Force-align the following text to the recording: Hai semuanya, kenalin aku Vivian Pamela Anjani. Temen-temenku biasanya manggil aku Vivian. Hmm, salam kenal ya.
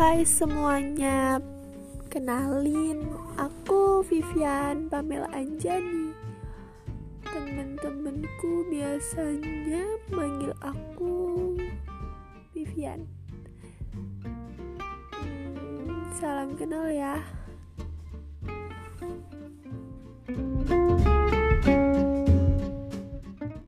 Hai 0.00 0.24
semuanya, 0.24 1.44
kenalin 2.08 3.04
aku 3.36 4.00
Vivian 4.08 4.88
Pamela 4.88 5.28
Anjani. 5.28 6.16
Temen-temenku 7.20 8.64
biasanya 8.72 9.84
manggil 10.08 10.56
aku 10.64 11.52
Vivian. 12.56 13.04
Hmm, 15.20 16.08
salam 16.16 16.56
kenal 16.56 16.88
ya. 16.88 17.20